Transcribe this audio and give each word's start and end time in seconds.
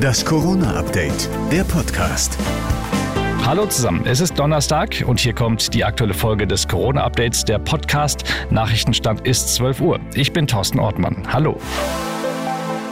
Das 0.00 0.24
Corona-Update, 0.24 1.28
der 1.50 1.64
Podcast. 1.64 2.38
Hallo 3.44 3.66
zusammen, 3.66 4.06
es 4.06 4.20
ist 4.20 4.38
Donnerstag 4.38 5.04
und 5.06 5.18
hier 5.18 5.32
kommt 5.32 5.74
die 5.74 5.84
aktuelle 5.84 6.14
Folge 6.14 6.46
des 6.46 6.68
Corona-Updates, 6.68 7.44
der 7.44 7.58
Podcast. 7.58 8.24
Nachrichtenstand 8.50 9.26
ist 9.26 9.54
12 9.54 9.80
Uhr. 9.80 10.00
Ich 10.14 10.32
bin 10.32 10.46
Thorsten 10.46 10.78
Ortmann. 10.78 11.32
Hallo. 11.32 11.58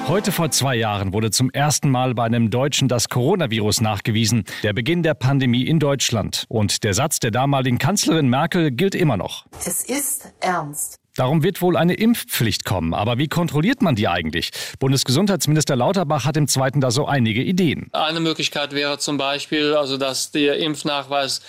Heute 0.08 0.32
vor 0.32 0.50
zwei 0.50 0.74
Jahren 0.74 1.12
wurde 1.12 1.30
zum 1.30 1.50
ersten 1.50 1.90
Mal 1.90 2.14
bei 2.14 2.24
einem 2.24 2.50
Deutschen 2.50 2.88
das 2.88 3.08
Coronavirus 3.08 3.80
nachgewiesen. 3.80 4.44
Der 4.62 4.72
Beginn 4.72 5.02
der 5.02 5.14
Pandemie 5.14 5.62
in 5.62 5.78
Deutschland. 5.78 6.44
Und 6.48 6.82
der 6.82 6.94
Satz 6.94 7.20
der 7.20 7.30
damaligen 7.30 7.78
Kanzlerin 7.78 8.28
Merkel 8.28 8.72
gilt 8.72 8.94
immer 8.94 9.16
noch. 9.16 9.46
Es 9.64 9.84
ist 9.84 10.32
ernst. 10.40 10.99
Darum 11.16 11.42
wird 11.42 11.60
wohl 11.60 11.76
eine 11.76 11.94
Impfpflicht 11.94 12.64
kommen. 12.64 12.94
Aber 12.94 13.18
wie 13.18 13.28
kontrolliert 13.28 13.82
man 13.82 13.94
die 13.94 14.08
eigentlich? 14.08 14.50
Bundesgesundheitsminister 14.78 15.76
Lauterbach 15.76 16.24
hat 16.24 16.36
im 16.36 16.48
Zweiten 16.48 16.80
da 16.80 16.90
so 16.90 17.06
einige 17.06 17.42
Ideen. 17.42 17.88
Eine 17.92 18.20
Möglichkeit 18.20 18.72
wäre 18.72 18.98
zum 18.98 19.18
Beispiel, 19.18 19.74
also 19.74 19.96
dass 19.96 20.30
der 20.30 20.58
Impfnachweis 20.58 21.40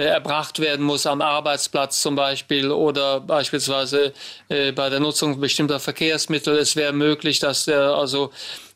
erbracht 0.00 0.58
werden 0.58 0.84
muss 0.84 1.06
am 1.06 1.22
Arbeitsplatz 1.22 2.02
zum 2.02 2.16
Beispiel 2.16 2.70
oder 2.70 3.20
beispielsweise 3.20 4.12
äh, 4.48 4.72
bei 4.72 4.90
der 4.90 5.00
Nutzung 5.00 5.40
bestimmter 5.40 5.80
Verkehrsmittel. 5.80 6.56
Es 6.58 6.76
wäre 6.76 6.92
möglich, 6.92 7.38
dass 7.38 7.64
der 7.64 7.94
also 7.94 8.30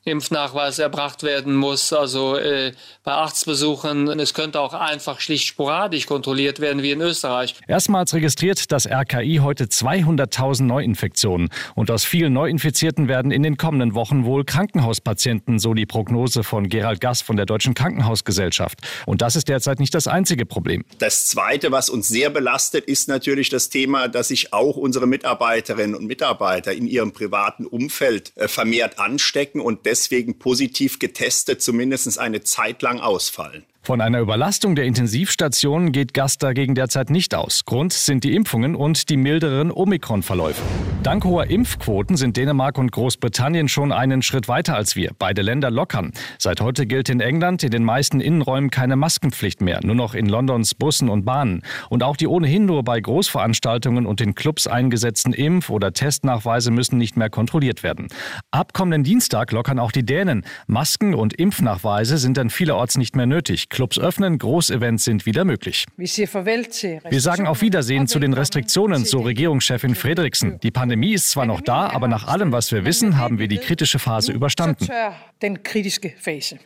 Impfnachweis 0.05 0.79
erbracht 0.79 1.23
werden 1.23 1.55
muss, 1.55 1.93
also 1.93 2.37
äh, 2.37 2.73
bei 3.05 3.13
Arztbesuchen. 3.13 4.09
Es 4.19 4.33
könnte 4.33 4.59
auch 4.59 4.73
einfach 4.73 5.21
schlicht 5.21 5.47
sporadisch 5.47 6.07
kontrolliert 6.07 6.59
werden, 6.61 6.83
wie 6.83 6.93
in 6.93 7.03
Österreich. 7.03 7.55
Erstmals 7.69 8.15
registriert 8.15 8.73
das 8.73 8.87
RKI 8.87 9.41
heute 9.43 9.65
200.000 9.65 10.63
Neuinfektionen. 10.63 11.51
Und 11.75 11.91
aus 11.91 12.05
vielen 12.07 12.33
Neuinfizierten 12.33 13.09
werden 13.09 13.31
in 13.31 13.43
den 13.43 13.59
kommenden 13.59 13.95
Wochen 13.95 14.25
wohl 14.25 14.45
Krankenhauspatienten, 14.45 15.59
so 15.59 15.75
die 15.75 15.85
Prognose 15.85 16.45
von 16.45 16.71
Gerald 16.71 17.03
Gass 17.03 17.21
von 17.21 17.37
der 17.37 17.45
Deutschen 17.45 17.75
Krankenhausgesellschaft. 17.75 18.79
Und 19.05 19.21
das 19.21 19.37
ist 19.37 19.49
derzeit 19.49 19.81
nicht 19.81 19.95
das 19.95 20.07
einzige 20.07 20.47
Problem. 20.47 20.83
Das 20.99 21.10
Zweite, 21.27 21.73
was 21.73 21.91
uns 21.91 22.09
sehr 22.09 22.31
belastet, 22.31 22.85
ist 22.85 23.09
natürlich 23.09 23.49
das 23.49 23.69
Thema, 23.69 24.09
dass 24.09 24.29
sich 24.29 24.53
auch 24.53 24.77
unsere 24.77 25.07
Mitarbeiterinnen 25.07 25.95
und 25.95 26.07
Mitarbeiter 26.07 26.73
in 26.73 26.87
ihrem 26.87 27.13
privaten 27.13 27.67
Umfeld 27.67 28.33
äh, 28.37 28.49
vermehrt 28.49 28.99
anstecken 28.99 29.61
und 29.61 29.87
deswegen 29.87 30.39
positiv 30.39 30.99
getestet 30.99 31.63
zumindest 31.63 32.19
eine 32.19 32.43
Zeit 32.43 32.83
lang 32.83 33.01
ausfallen. 33.01 33.65
Von 33.83 34.03
einer 34.03 34.21
Überlastung 34.21 34.77
der 34.77 34.85
Intensivstationen 34.85 35.91
geht 35.91 36.13
Gast 36.13 36.43
dagegen 36.43 36.75
derzeit 36.75 37.09
nicht 37.09 37.35
aus. 37.35 37.65
Grund 37.65 37.95
sind 37.95 38.25
die 38.25 38.35
Impfungen 38.35 38.75
und 38.75 39.09
die 39.09 39.17
milderen 39.17 39.73
Omikron-Verläufe. 39.73 40.61
Dank 41.03 41.25
hoher 41.25 41.49
Impfquoten 41.49 42.19
sind 42.19 42.37
Dänemark 42.37 42.77
und 42.77 42.93
Großbritannien 42.93 43.69
schon 43.69 43.91
einen 43.91 44.21
Schritt 44.21 44.49
weiter 44.49 44.77
als 44.77 44.97
wir. 44.97 45.13
Beide 45.19 45.41
Länder 45.41 45.71
lockern. 45.71 46.13
Seit 46.37 46.61
heute 46.61 46.85
gilt 46.85 47.09
in 47.09 47.21
England 47.21 47.63
in 47.63 47.71
den 47.71 47.83
meisten 47.83 48.21
Innenräumen 48.21 48.69
keine 48.69 48.97
Maskenpflicht 48.97 49.63
mehr, 49.63 49.81
nur 49.83 49.95
noch 49.95 50.15
in 50.15 50.27
Londons 50.27 50.75
Bussen 50.75 51.09
und 51.09 51.25
Bahnen. 51.25 51.63
Und 51.89 52.03
auch 52.03 52.19
die 52.19 52.27
ohnehin 52.27 52.67
nur 52.67 52.85
bei 52.85 53.01
Großveranstaltungen 53.01 54.05
und 54.05 54.21
in 54.21 54.35
Clubs 54.35 54.67
eingesetzten 54.67 55.33
Impf- 55.33 55.71
oder 55.71 55.95
Testnachweise 55.95 56.71
müssen 56.71 56.99
nicht 56.99 57.17
mehr 57.17 57.31
kontrolliert 57.31 57.83
werden. 57.83 58.09
Ab 58.51 58.75
kommenden 58.75 59.05
Dienstag 59.05 59.53
lockern 59.53 59.79
auch 59.79 59.91
die 59.91 60.05
Dänen. 60.05 60.45
Masken 60.67 61.15
und 61.15 61.33
Impfnachweise 61.33 62.19
sind 62.19 62.37
dann 62.37 62.51
vielerorts 62.51 62.99
nicht 62.99 63.17
mehr 63.17 63.27
nötig. 63.27 63.71
Clubs 63.81 63.99
öffnen, 63.99 64.37
Großevents 64.37 65.05
sind 65.05 65.25
wieder 65.25 65.47
möglich. 65.47 65.87
Wir 65.97 67.21
sagen 67.21 67.47
auf 67.47 67.63
Wiedersehen 67.63 68.07
zu 68.07 68.19
den 68.19 68.35
Restriktionen, 68.35 69.07
so 69.07 69.21
Regierungschefin 69.21 69.95
Frederiksen. 69.95 70.61
Die 70.61 70.71
Pandemie 70.71 71.15
ist 71.15 71.31
zwar 71.31 71.47
noch 71.47 71.63
da, 71.63 71.89
aber 71.89 72.07
nach 72.07 72.29
allem, 72.29 72.53
was 72.53 72.73
wir 72.73 72.85
wissen, 72.85 73.17
haben 73.17 73.39
wir 73.39 73.49
die 73.49 73.57
kritische 73.57 73.99
Phase 73.99 74.33
überstanden. 74.33 74.87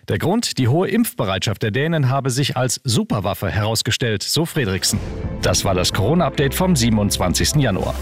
Der 0.09 0.19
Grund, 0.19 0.59
die 0.59 0.67
hohe 0.67 0.89
Impfbereitschaft 0.89 1.62
der 1.62 1.70
Dänen 1.70 2.09
habe 2.09 2.31
sich 2.31 2.57
als 2.57 2.81
Superwaffe 2.83 3.48
herausgestellt, 3.48 4.25
so 4.25 4.45
Frederiksen. 4.45 4.98
Das 5.41 5.65
war 5.65 5.77
das 5.77 5.92
Corona-Update 5.92 6.53
vom 6.53 6.75
27. 6.75 7.55
Januar. 7.63 7.95